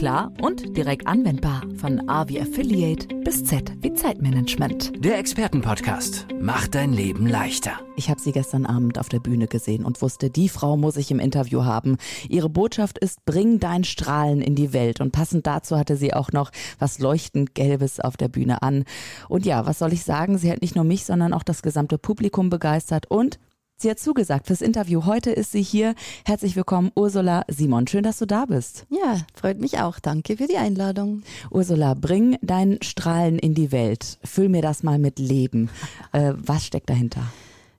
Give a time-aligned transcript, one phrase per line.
[0.00, 1.60] klar und direkt anwendbar.
[1.76, 4.92] Von A wie Affiliate bis Z wie Zeitmanagement.
[5.04, 7.72] Der Expertenpodcast macht dein Leben leichter.
[7.96, 11.10] Ich habe sie gestern Abend auf der Bühne gesehen und wusste, die Frau muss ich
[11.10, 11.98] im Interview haben.
[12.30, 15.02] Ihre Botschaft ist, bring dein Strahlen in die Welt.
[15.02, 18.84] Und passend dazu hatte sie auch noch was leuchtend Gelbes auf der Bühne an.
[19.28, 20.38] Und ja, was soll ich sagen?
[20.38, 23.38] Sie hat nicht nur mich, sondern auch das gesamte Publikum begeistert und
[23.82, 25.06] Sie hat zugesagt fürs Interview.
[25.06, 25.94] Heute ist sie hier.
[26.26, 27.86] Herzlich willkommen, Ursula Simon.
[27.86, 28.84] Schön, dass du da bist.
[28.90, 29.98] Ja, freut mich auch.
[30.00, 31.22] Danke für die Einladung.
[31.50, 34.18] Ursula, bring dein Strahlen in die Welt.
[34.22, 35.70] Füll mir das mal mit Leben.
[36.12, 37.22] Äh, was steckt dahinter?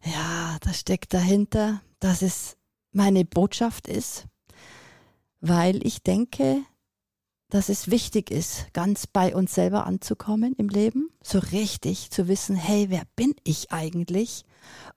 [0.05, 2.55] Ja, das steckt dahinter, dass es
[2.93, 4.25] meine Botschaft ist,
[5.41, 6.61] weil ich denke,
[7.51, 12.55] dass es wichtig ist, ganz bei uns selber anzukommen im Leben, so richtig zu wissen,
[12.55, 14.45] hey, wer bin ich eigentlich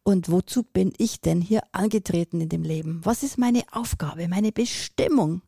[0.05, 3.01] und wozu bin ich denn hier angetreten in dem Leben?
[3.03, 5.43] Was ist meine Aufgabe, meine Bestimmung?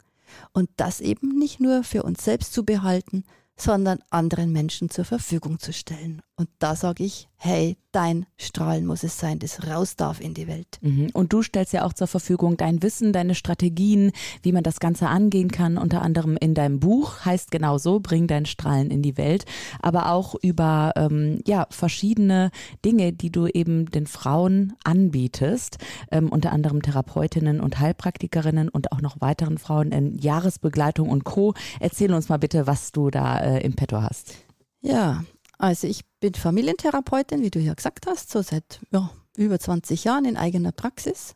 [0.52, 3.24] Und das eben nicht nur für uns selbst zu behalten,
[3.56, 6.22] sondern anderen Menschen zur Verfügung zu stellen.
[6.34, 10.46] Und da sage ich, hey, dein Strahlen muss es sein, das raus darf in die
[10.46, 10.78] Welt.
[10.80, 11.10] Mhm.
[11.12, 15.08] Und du stellst ja auch zur Verfügung dein Wissen, deine Strategien, wie man das Ganze
[15.08, 19.16] angehen kann, unter anderem in deinem Buch, heißt genau so, bring dein Strahlen in die
[19.16, 19.44] Welt,
[19.80, 22.50] aber auch über ähm, ja, verschiedene
[22.84, 25.78] Dinge, die du eben den Frauen anbietest,
[26.10, 31.54] ähm, unter anderem Therapeutinnen und Heilpraktikerinnen und auch noch weiteren Frauen in Jahresbegleitung und Co.
[31.80, 34.34] Erzähl uns mal bitte, was du da äh, im Petto hast.
[34.80, 35.24] Ja,
[35.58, 40.24] also ich bin Familientherapeutin, wie du ja gesagt hast, so seit ja, über 20 Jahren
[40.24, 41.34] in eigener Praxis.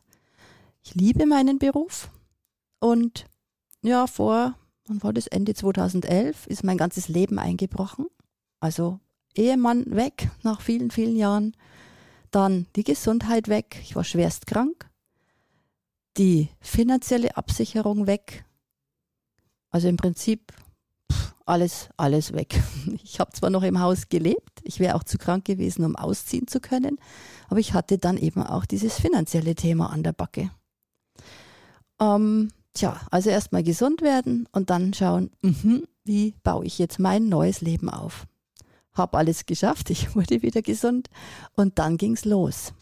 [0.83, 2.09] Ich liebe meinen Beruf
[2.79, 3.25] und
[3.81, 4.55] ja, vor,
[4.85, 8.07] wann war das, Ende 2011, ist mein ganzes Leben eingebrochen.
[8.59, 8.99] Also
[9.35, 11.55] Ehemann weg nach vielen, vielen Jahren.
[12.29, 13.79] Dann die Gesundheit weg.
[13.81, 14.89] Ich war schwerst krank.
[16.17, 18.45] Die finanzielle Absicherung weg.
[19.69, 20.53] Also im Prinzip
[21.45, 22.61] alles, alles weg.
[23.03, 26.47] Ich habe zwar noch im Haus gelebt, ich wäre auch zu krank gewesen, um ausziehen
[26.47, 26.97] zu können,
[27.49, 30.51] aber ich hatte dann eben auch dieses finanzielle Thema an der Backe.
[31.99, 37.29] Ähm, tja, also erstmal gesund werden und dann schauen, mh, wie baue ich jetzt mein
[37.29, 38.27] neues Leben auf.
[38.93, 41.09] Hab alles geschafft, ich wurde wieder gesund
[41.55, 42.73] und dann ging's los.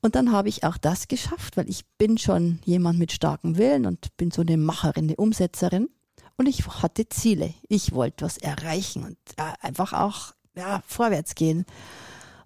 [0.00, 3.86] Und dann habe ich auch das geschafft, weil ich bin schon jemand mit starkem Willen
[3.86, 5.88] und bin so eine Macherin, eine Umsetzerin.
[6.36, 7.54] Und ich hatte Ziele.
[7.68, 11.64] Ich wollte was erreichen und ja, einfach auch ja, vorwärts gehen.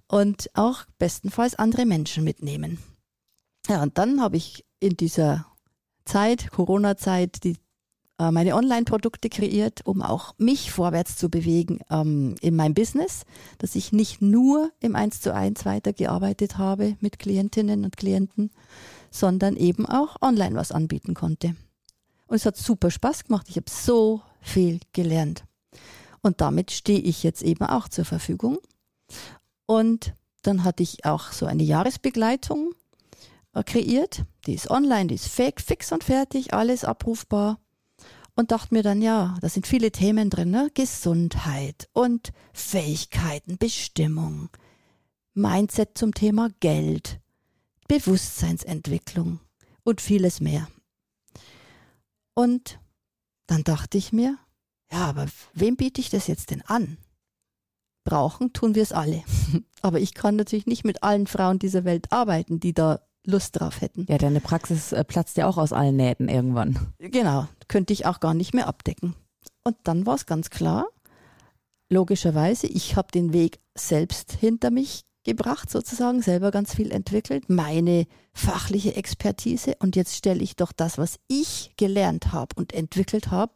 [0.08, 2.78] Und auch bestenfalls andere Menschen mitnehmen.
[3.68, 5.46] Ja, und dann habe ich in dieser
[6.04, 7.56] Zeit, Corona-Zeit, die
[8.18, 13.24] äh, meine Online-Produkte kreiert, um auch mich vorwärts zu bewegen ähm, in meinem Business,
[13.58, 18.50] dass ich nicht nur im 1 zu 1 weitergearbeitet habe mit Klientinnen und Klienten,
[19.10, 21.54] sondern eben auch online was anbieten konnte.
[22.30, 23.48] Und es hat super Spaß gemacht.
[23.48, 25.42] Ich habe so viel gelernt.
[26.22, 28.58] Und damit stehe ich jetzt eben auch zur Verfügung.
[29.66, 32.70] Und dann hatte ich auch so eine Jahresbegleitung
[33.52, 34.22] äh, kreiert.
[34.46, 37.58] Die ist online, die ist fake, fix und fertig, alles abrufbar.
[38.36, 40.70] Und dachte mir dann, ja, da sind viele Themen drin, ne?
[40.72, 44.50] Gesundheit und Fähigkeiten, Bestimmung,
[45.34, 47.18] Mindset zum Thema Geld,
[47.88, 49.40] Bewusstseinsentwicklung
[49.82, 50.68] und vieles mehr.
[52.34, 52.78] Und
[53.46, 54.38] dann dachte ich mir,
[54.92, 56.96] ja, aber wem biete ich das jetzt denn an?
[58.04, 59.22] Brauchen tun wir es alle.
[59.82, 63.80] aber ich kann natürlich nicht mit allen Frauen dieser Welt arbeiten, die da Lust drauf
[63.80, 64.06] hätten.
[64.08, 66.92] Ja, deine Praxis äh, platzt ja auch aus allen Nähten irgendwann.
[66.98, 69.14] Genau, könnte ich auch gar nicht mehr abdecken.
[69.62, 70.86] Und dann war es ganz klar,
[71.90, 78.06] logischerweise, ich habe den Weg selbst hinter mich gebracht, sozusagen, selber ganz viel entwickelt, meine
[78.32, 79.74] fachliche Expertise.
[79.80, 83.54] Und jetzt stelle ich doch das, was ich gelernt habe und entwickelt habe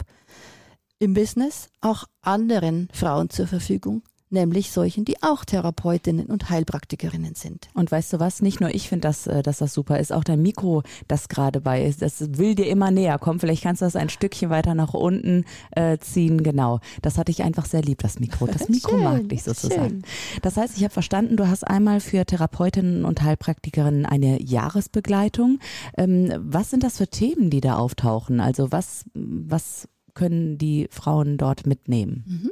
[0.98, 4.02] im Business, auch anderen Frauen zur Verfügung,
[4.34, 7.68] nämlich solchen, die auch Therapeutinnen und Heilpraktikerinnen sind.
[7.72, 8.42] Und weißt du was?
[8.42, 11.62] Nicht nur ich finde, dass, äh, dass das super ist, auch dein Mikro, das gerade
[11.62, 13.40] bei ist, das will dir immer näher kommen.
[13.40, 16.42] Vielleicht kannst du das ein Stückchen weiter nach unten äh, ziehen.
[16.42, 16.80] Genau.
[17.00, 18.46] Das hatte ich einfach sehr lieb, das Mikro.
[18.46, 19.88] Das Mikro schön, mag dich sozusagen.
[19.88, 20.02] Schön.
[20.42, 25.60] Das heißt, ich habe verstanden, du hast einmal für Therapeutinnen und Heilpraktikerinnen eine Jahresbegleitung.
[25.96, 28.40] Ähm, was sind das für Themen, die da auftauchen?
[28.40, 32.24] Also was, was können die Frauen dort mitnehmen?
[32.26, 32.50] Mhm.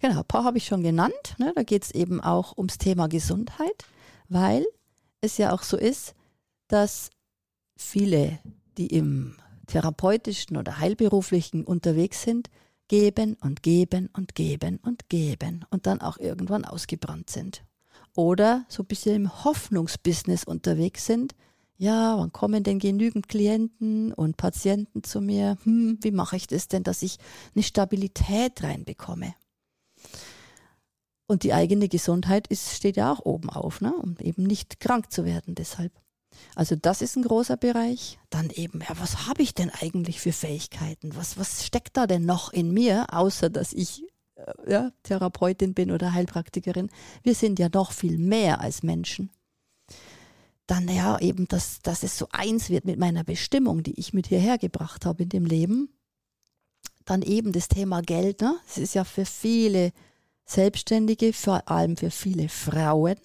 [0.00, 1.34] Genau, ein paar habe ich schon genannt.
[1.38, 1.52] Ne?
[1.54, 3.84] Da geht es eben auch ums Thema Gesundheit,
[4.28, 4.64] weil
[5.20, 6.14] es ja auch so ist,
[6.68, 7.10] dass
[7.76, 8.38] viele,
[8.78, 9.36] die im
[9.66, 12.50] therapeutischen oder heilberuflichen unterwegs sind,
[12.88, 17.64] geben und geben und geben und geben und dann auch irgendwann ausgebrannt sind.
[18.14, 21.34] Oder so ein bisschen im Hoffnungsbusiness unterwegs sind.
[21.76, 25.56] Ja, wann kommen denn genügend Klienten und Patienten zu mir?
[25.64, 27.18] Hm, wie mache ich das denn, dass ich
[27.54, 29.34] eine Stabilität reinbekomme?
[31.26, 33.94] Und die eigene Gesundheit ist, steht ja auch oben auf, ne?
[33.94, 35.92] um eben nicht krank zu werden deshalb.
[36.54, 38.18] Also das ist ein großer Bereich.
[38.30, 41.16] Dann eben, ja, was habe ich denn eigentlich für Fähigkeiten?
[41.16, 44.04] Was, was steckt da denn noch in mir, außer dass ich
[44.34, 46.90] äh, ja, Therapeutin bin oder Heilpraktikerin?
[47.22, 49.30] Wir sind ja noch viel mehr als Menschen.
[50.66, 54.26] Dann ja eben, dass, dass es so eins wird mit meiner Bestimmung, die ich mit
[54.26, 55.90] hierher gebracht habe in dem Leben.
[57.04, 58.40] Dann eben das Thema Geld.
[58.40, 58.56] Ne?
[58.66, 59.92] Es ist ja für viele
[60.44, 63.16] Selbstständige, vor allem für viele Frauen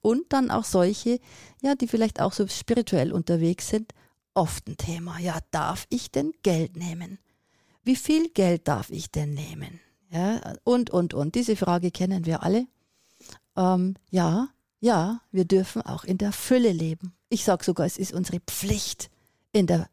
[0.00, 1.20] und dann auch solche,
[1.62, 3.92] ja, die vielleicht auch so spirituell unterwegs sind,
[4.34, 5.18] oft ein Thema.
[5.18, 7.18] Ja, darf ich denn Geld nehmen?
[7.84, 9.80] Wie viel Geld darf ich denn nehmen?
[10.10, 11.34] Ja, und, und, und.
[11.34, 12.66] Diese Frage kennen wir alle.
[13.56, 14.48] Ähm, ja,
[14.80, 17.14] ja, wir dürfen auch in der Fülle leben.
[17.28, 19.10] Ich sage sogar, es ist unsere Pflicht,
[19.52, 19.88] in der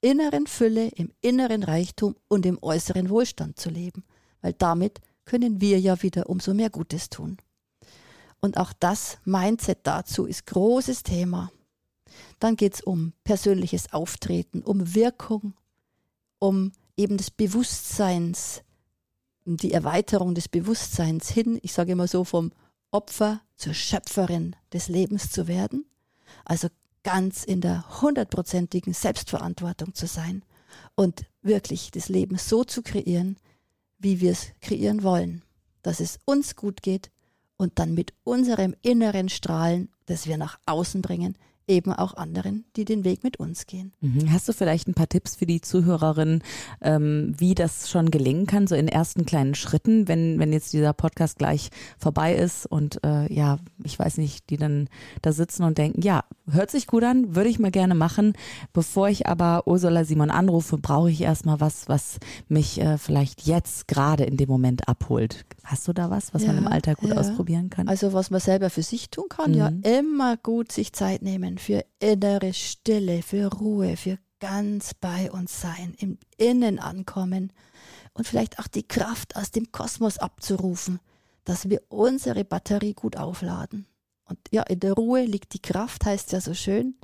[0.00, 4.04] inneren Fülle, im inneren Reichtum und im äußeren Wohlstand zu leben,
[4.40, 7.38] weil damit können wir ja wieder umso mehr Gutes tun.
[8.40, 11.50] Und auch das Mindset dazu ist großes Thema.
[12.40, 15.54] Dann geht es um persönliches Auftreten, um Wirkung,
[16.38, 18.62] um eben des Bewusstseins,
[19.44, 22.52] die Erweiterung des Bewusstseins hin, ich sage immer so, vom
[22.90, 25.86] Opfer zur Schöpferin des Lebens zu werden.
[26.44, 26.68] Also
[27.02, 30.44] ganz in der hundertprozentigen Selbstverantwortung zu sein
[30.94, 33.36] und wirklich das Leben so zu kreieren,
[34.02, 35.42] wie wir es kreieren wollen,
[35.82, 37.10] dass es uns gut geht
[37.56, 41.36] und dann mit unserem inneren Strahlen, das wir nach außen bringen,
[41.68, 43.92] eben auch anderen, die den Weg mit uns gehen.
[44.00, 44.32] Mhm.
[44.32, 46.42] Hast du vielleicht ein paar Tipps für die Zuhörerinnen,
[46.80, 50.92] ähm, wie das schon gelingen kann, so in ersten kleinen Schritten, wenn, wenn jetzt dieser
[50.92, 54.88] Podcast gleich vorbei ist und äh, ja, ich weiß nicht, die dann
[55.22, 58.34] da sitzen und denken, ja, hört sich gut an, würde ich mal gerne machen.
[58.72, 62.18] Bevor ich aber Ursula Simon anrufe, brauche ich erstmal was, was
[62.48, 65.44] mich äh, vielleicht jetzt gerade in dem Moment abholt.
[65.64, 67.16] Hast du da was, was ja, man im Alltag gut ja.
[67.16, 67.88] ausprobieren kann?
[67.88, 69.56] Also was man selber für sich tun kann, mhm.
[69.56, 75.60] ja, immer gut sich Zeit nehmen für innere Stille, für Ruhe, für ganz bei uns
[75.60, 77.52] sein, im Innen ankommen
[78.14, 80.98] und vielleicht auch die Kraft aus dem Kosmos abzurufen,
[81.44, 83.86] dass wir unsere Batterie gut aufladen.
[84.32, 86.94] Und ja, in der Ruhe liegt die Kraft, heißt ja so schön,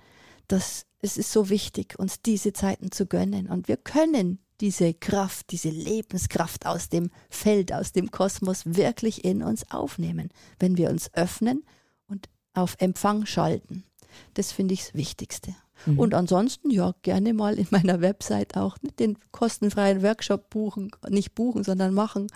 [0.46, 3.48] dass es ist so wichtig, uns diese Zeiten zu gönnen.
[3.48, 9.42] Und wir können diese Kraft, diese Lebenskraft aus dem Feld, aus dem Kosmos wirklich in
[9.42, 11.64] uns aufnehmen, wenn wir uns öffnen
[12.08, 13.84] und auf Empfang schalten.
[14.32, 15.54] Das finde ich das Wichtigste.
[15.86, 15.98] Mhm.
[15.98, 21.64] Und ansonsten, ja, gerne mal in meiner Website auch den kostenfreien Workshop buchen, nicht buchen,
[21.64, 22.28] sondern machen.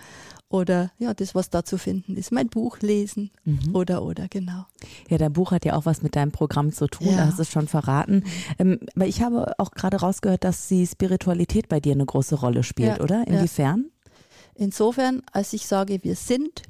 [0.49, 3.75] Oder ja, das, was da zu finden ist, mein Buch lesen mhm.
[3.75, 4.67] oder, oder, genau.
[5.09, 7.17] Ja, dein Buch hat ja auch was mit deinem Programm zu tun, ja.
[7.17, 8.25] da hast du es schon verraten.
[8.59, 12.65] Ähm, aber ich habe auch gerade rausgehört, dass die Spiritualität bei dir eine große Rolle
[12.65, 13.27] spielt, ja, oder?
[13.27, 13.87] Inwiefern?
[13.87, 14.12] Ja.
[14.55, 16.62] Insofern, als ich sage, wir sind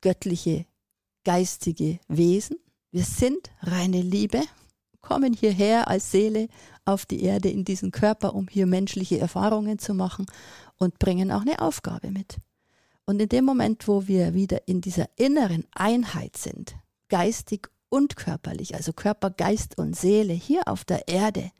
[0.00, 0.64] göttliche,
[1.24, 2.56] geistige Wesen,
[2.90, 4.40] wir sind reine Liebe,
[5.00, 6.48] kommen hierher als Seele
[6.84, 10.26] auf die Erde in diesen Körper, um hier menschliche Erfahrungen zu machen
[10.76, 12.38] und bringen auch eine Aufgabe mit.
[13.04, 16.76] Und in dem Moment, wo wir wieder in dieser inneren Einheit sind,
[17.08, 21.50] geistig und körperlich, also Körper, Geist und Seele hier auf der Erde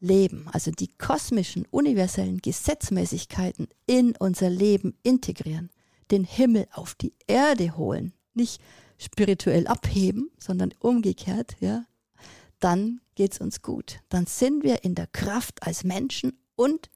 [0.00, 5.70] leben, also die kosmischen, universellen Gesetzmäßigkeiten in unser Leben integrieren,
[6.10, 8.60] den Himmel auf die Erde holen, nicht
[8.98, 11.84] spirituell abheben, sondern umgekehrt, ja,
[12.60, 14.00] dann geht es uns gut.
[14.08, 16.90] Dann sind wir in der Kraft als Menschen und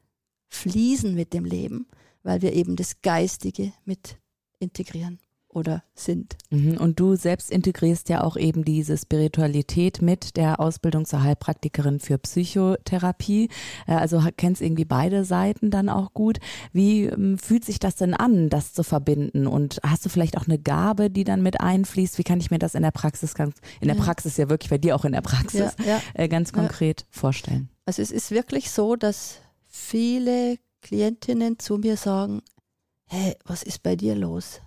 [0.48, 1.88] fließen mit dem Leben,
[2.22, 4.18] weil wir eben das Geistige mit
[4.58, 5.18] integrieren
[5.54, 6.36] oder sind.
[6.50, 6.76] Mhm.
[6.78, 12.18] Und du selbst integrierst ja auch eben diese Spiritualität mit der Ausbildung zur Heilpraktikerin für
[12.18, 13.48] Psychotherapie.
[13.86, 16.38] Äh, also kennst irgendwie beide Seiten dann auch gut.
[16.72, 19.46] Wie ähm, fühlt sich das denn an, das zu verbinden?
[19.46, 22.18] Und hast du vielleicht auch eine Gabe, die dann mit einfließt?
[22.18, 24.02] Wie kann ich mir das in der Praxis ganz, in der ja.
[24.02, 26.00] Praxis ja wirklich bei dir auch in der Praxis ja, ja.
[26.14, 27.68] Äh, ganz konkret vorstellen?
[27.86, 32.42] Also es ist wirklich so, dass viele Klientinnen zu mir sagen,
[33.06, 34.60] hey, was ist bei dir los?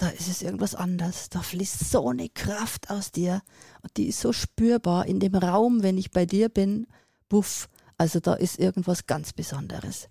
[0.00, 1.28] Da ist es irgendwas anders.
[1.28, 3.42] Da fließt so eine Kraft aus dir
[3.82, 6.86] und die ist so spürbar in dem Raum, wenn ich bei dir bin.
[7.28, 10.08] Buff, also da ist irgendwas ganz Besonderes.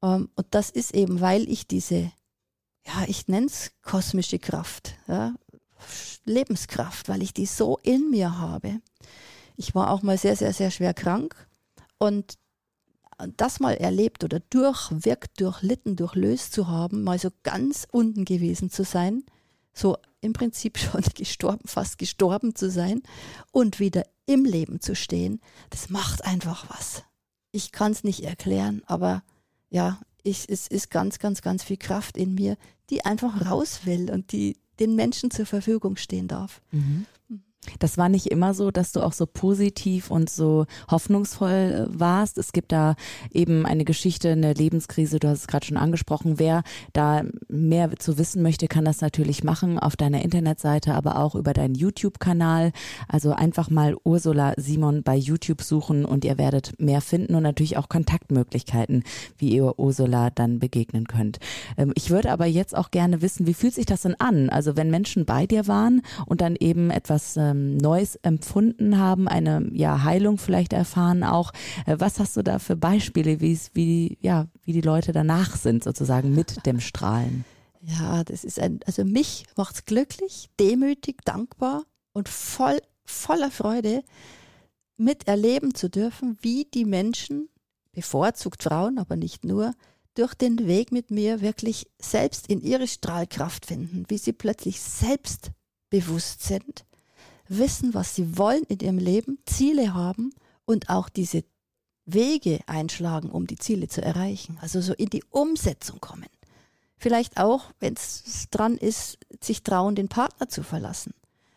[0.00, 2.12] Ähm, und das ist eben, weil ich diese,
[2.86, 5.34] ja, ich nenne es kosmische Kraft, ja,
[6.24, 8.80] Lebenskraft, weil ich die so in mir habe.
[9.56, 11.34] Ich war auch mal sehr, sehr, sehr schwer krank
[11.98, 12.38] und
[13.36, 18.84] das mal erlebt oder durchwirkt, durchlitten, durchlöst zu haben, mal so ganz unten gewesen zu
[18.84, 19.24] sein,
[19.72, 23.02] so im Prinzip schon gestorben, fast gestorben zu sein
[23.50, 25.40] und wieder im Leben zu stehen,
[25.70, 27.02] das macht einfach was.
[27.52, 29.22] Ich kann es nicht erklären, aber
[29.70, 32.56] ja, ich, es ist ganz, ganz, ganz viel Kraft in mir,
[32.90, 36.60] die einfach raus will und die den Menschen zur Verfügung stehen darf.
[36.72, 37.06] Mhm.
[37.78, 42.38] Das war nicht immer so, dass du auch so positiv und so hoffnungsvoll äh, warst.
[42.38, 42.94] Es gibt da
[43.32, 46.38] eben eine Geschichte, eine Lebenskrise, du hast es gerade schon angesprochen.
[46.38, 51.34] Wer da mehr zu wissen möchte, kann das natürlich machen auf deiner Internetseite, aber auch
[51.34, 52.72] über deinen YouTube-Kanal.
[53.08, 57.76] Also einfach mal Ursula Simon bei YouTube suchen und ihr werdet mehr finden und natürlich
[57.76, 59.04] auch Kontaktmöglichkeiten,
[59.38, 61.38] wie ihr Ursula dann begegnen könnt.
[61.76, 64.50] Ähm, ich würde aber jetzt auch gerne wissen, wie fühlt sich das denn an?
[64.50, 69.68] Also wenn Menschen bei dir waren und dann eben etwas ähm, Neues empfunden haben, eine
[69.72, 71.52] ja, Heilung vielleicht erfahren auch.
[71.86, 76.34] Äh, was hast du da für Beispiele, wie, ja, wie die Leute danach sind, sozusagen
[76.34, 77.44] mit dem Strahlen?
[77.80, 84.02] Ja, das ist ein, also mich macht es glücklich, demütig, dankbar und voll, voller Freude,
[84.96, 87.48] miterleben zu dürfen, wie die Menschen,
[87.92, 89.74] bevorzugt Frauen, aber nicht nur,
[90.14, 96.42] durch den Weg mit mir wirklich selbst in ihre Strahlkraft finden, wie sie plötzlich selbstbewusst
[96.42, 96.84] sind
[97.48, 100.32] wissen, was sie wollen in ihrem Leben, Ziele haben
[100.64, 101.44] und auch diese
[102.06, 104.58] Wege einschlagen, um die Ziele zu erreichen.
[104.60, 106.28] Also so in die Umsetzung kommen.
[106.96, 111.12] Vielleicht auch, wenn es dran ist, sich trauen, den Partner zu verlassen.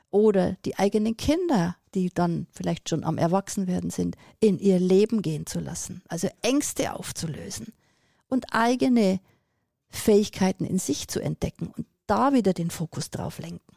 [0.10, 5.46] Oder die eigenen Kinder, die dann vielleicht schon am Erwachsenwerden sind, in ihr Leben gehen
[5.46, 6.02] zu lassen.
[6.08, 7.74] Also Ängste aufzulösen
[8.30, 9.20] und eigene
[9.90, 13.77] Fähigkeiten in sich zu entdecken und da wieder den Fokus drauf lenken.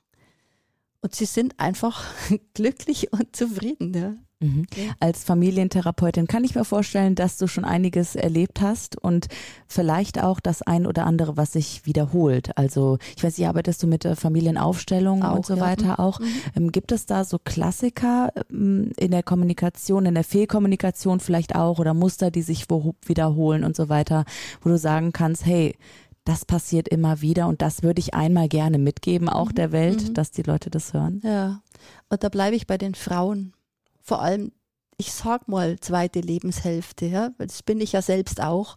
[1.03, 2.05] Und sie sind einfach
[2.55, 3.95] glücklich und zufrieden.
[3.95, 4.15] Ja.
[4.43, 4.67] Mhm.
[5.01, 9.27] Als Familientherapeutin kann ich mir vorstellen, dass du schon einiges erlebt hast und
[9.69, 12.57] vielleicht auch das ein oder andere, was sich wiederholt.
[12.57, 15.61] Also ich weiß nicht, arbeitest du mit Familienaufstellungen auch, und so ja.
[15.61, 16.21] weiter auch?
[16.21, 16.27] Mhm.
[16.57, 21.79] Ähm, gibt es da so Klassiker ähm, in der Kommunikation, in der Fehlkommunikation vielleicht auch
[21.79, 22.67] oder Muster, die sich
[23.05, 24.25] wiederholen und so weiter,
[24.63, 25.77] wo du sagen kannst, hey,
[26.25, 29.55] das passiert immer wieder und das würde ich einmal gerne mitgeben, auch mhm.
[29.55, 30.15] der Welt, mhm.
[30.15, 31.21] dass die Leute das hören.
[31.25, 31.63] Ja,
[32.09, 33.55] und da bleibe ich bei den Frauen.
[34.03, 34.53] Vor allem,
[34.97, 38.77] ich sag mal, zweite Lebenshälfte, ja, das bin ich ja selbst auch.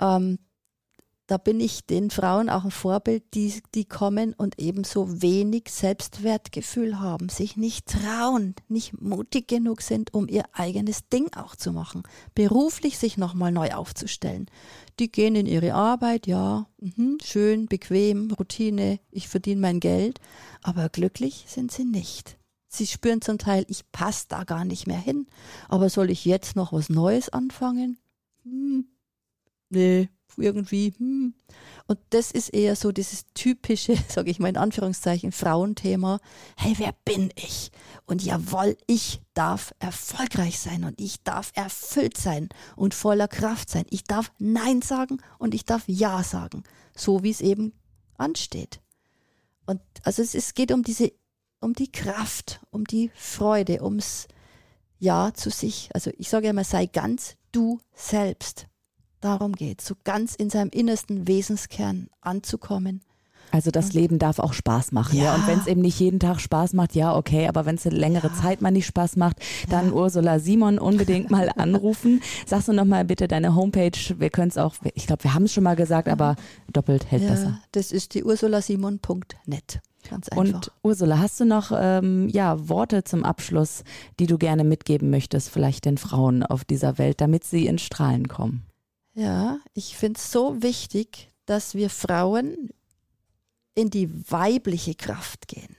[0.00, 0.38] Ähm,
[1.26, 7.00] da bin ich den Frauen auch ein Vorbild, die, die kommen und ebenso wenig Selbstwertgefühl
[7.00, 12.04] haben, sich nicht trauen, nicht mutig genug sind, um ihr eigenes Ding auch zu machen,
[12.34, 14.46] beruflich sich nochmal neu aufzustellen.
[15.00, 20.20] Die gehen in ihre Arbeit, ja, mh, schön, bequem, Routine, ich verdiene mein Geld,
[20.62, 22.38] aber glücklich sind sie nicht.
[22.68, 25.26] Sie spüren zum Teil, ich passe da gar nicht mehr hin,
[25.68, 27.98] aber soll ich jetzt noch was Neues anfangen?
[28.44, 28.86] Hm,
[29.68, 31.34] nee, irgendwie, hm.
[31.88, 36.18] Und das ist eher so dieses typische, sage ich mal in Anführungszeichen, Frauenthema.
[36.56, 37.70] Hey, wer bin ich?
[38.06, 43.84] Und jawohl, ich darf erfolgreich sein und ich darf erfüllt sein und voller Kraft sein.
[43.90, 47.72] Ich darf Nein sagen und ich darf Ja sagen, so wie es eben
[48.16, 48.80] ansteht.
[49.64, 51.12] Und also es, es geht um diese,
[51.60, 54.26] um die Kraft, um die Freude, ums
[54.98, 55.90] Ja zu sich.
[55.94, 58.66] Also ich sage immer, sei ganz du selbst.
[59.20, 63.00] Darum geht es, so ganz in seinem innersten Wesenskern anzukommen.
[63.52, 65.24] Also das Leben darf auch Spaß machen, ja.
[65.24, 65.34] ja?
[65.34, 67.96] Und wenn es eben nicht jeden Tag Spaß macht, ja, okay, aber wenn es eine
[67.96, 68.34] längere ja.
[68.34, 69.36] Zeit mal nicht Spaß macht,
[69.70, 69.92] dann ja.
[69.92, 72.22] Ursula Simon unbedingt mal anrufen.
[72.44, 75.52] Sagst du nochmal bitte deine Homepage, wir können es auch, ich glaube, wir haben es
[75.52, 76.36] schon mal gesagt, aber
[76.72, 77.60] doppelt hält besser.
[77.72, 79.80] Das ist die ursulasimon.net.
[80.08, 80.36] Ganz einfach.
[80.36, 83.82] Und Ursula, hast du noch ähm, ja, Worte zum Abschluss,
[84.20, 88.28] die du gerne mitgeben möchtest, vielleicht den Frauen auf dieser Welt, damit sie ins Strahlen
[88.28, 88.65] kommen?
[89.16, 92.68] Ja, ich finde es so wichtig, dass wir Frauen
[93.74, 95.74] in die weibliche Kraft gehen.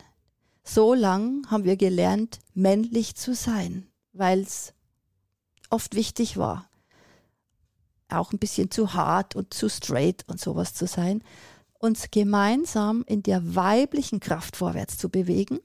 [0.64, 4.74] So lang haben wir gelernt, männlich zu sein, weil es
[5.70, 6.68] oft wichtig war,
[8.10, 11.24] auch ein bisschen zu hart und zu straight und sowas zu sein,
[11.78, 15.60] uns gemeinsam in der weiblichen Kraft vorwärts zu bewegen.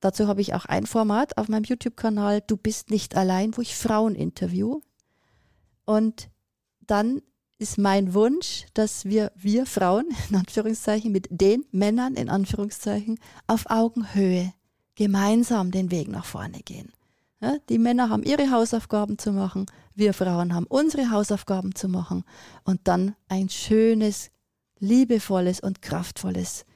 [0.00, 3.76] Dazu habe ich auch ein Format auf meinem YouTube-Kanal, Du bist nicht allein, wo ich
[3.76, 4.80] Frauen interview.
[5.84, 6.29] Und
[6.90, 7.22] dann
[7.58, 13.66] ist mein Wunsch, dass wir, wir Frauen, in Anführungszeichen, mit den Männern, in Anführungszeichen, auf
[13.68, 14.52] Augenhöhe
[14.94, 16.92] gemeinsam den Weg nach vorne gehen.
[17.40, 22.24] Ja, die Männer haben ihre Hausaufgaben zu machen, wir Frauen haben unsere Hausaufgaben zu machen
[22.64, 24.30] und dann ein schönes,
[24.78, 26.66] liebevolles und kraftvolles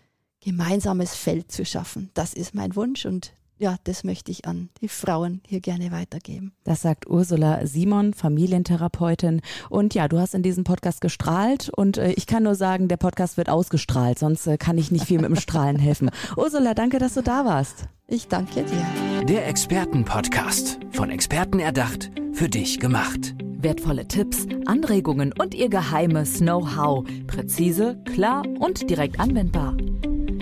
[0.41, 2.11] gemeinsames Feld zu schaffen.
[2.15, 6.53] Das ist mein Wunsch und ja, das möchte ich an die Frauen hier gerne weitergeben.
[6.65, 9.41] Das sagt Ursula Simon, Familientherapeutin.
[9.71, 12.97] Und ja, du hast in diesem Podcast gestrahlt und äh, ich kann nur sagen, der
[12.97, 16.11] Podcast wird ausgestrahlt, sonst äh, kann ich nicht viel mit dem Strahlen helfen.
[16.37, 17.87] Ursula, danke, dass du da warst.
[18.07, 19.25] Ich danke dir.
[19.25, 23.35] Der Expertenpodcast, von Experten erdacht, für dich gemacht.
[23.41, 27.07] Wertvolle Tipps, Anregungen und ihr geheimes Know-how.
[27.27, 29.75] Präzise, klar und direkt anwendbar.